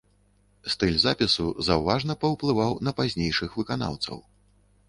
[0.75, 4.17] Стыль запісу заўважна паўплываў на пазнейшых выканаўцаў.